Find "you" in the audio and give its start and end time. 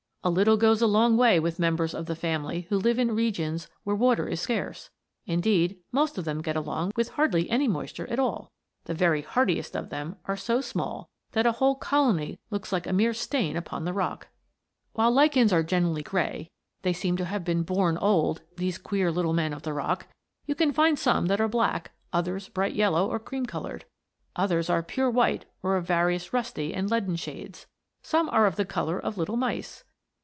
20.45-20.53